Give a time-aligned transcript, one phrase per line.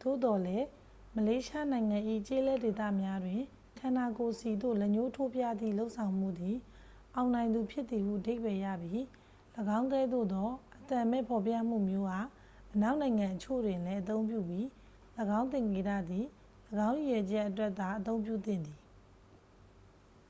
[0.00, 0.66] သို့သော်လည်း
[1.14, 3.40] မလေးရှားနိုင်ငံ၏ ကျေးလက်ဒေသများတွင်
[3.78, 6.56] ခန္ဓာကိုယ်ဆီသို့ လက်ညှိးထိုးပြသည့် လုပ်ဆောင်မှုသည်
[7.14, 9.02] အောင်နိုင်သူဖြစ်သည်ဟု အဓိပ္ပာယ်ရပြီး
[9.78, 12.28] ၎င်းကဲ့သို့သော အသံမဲ့ ဖော်ပြမှုမျိုးအား
[12.72, 14.64] အနောက်နိုင်ငံအချို့တွင်လည်း အသုံးပြုပြီး
[15.38, 16.24] ၎င်းသင်္ကေတသည်
[16.88, 18.80] ၎င်းရည်ရွယ်ချက်အတွက်သာ အသုံးပြုသင့်သည်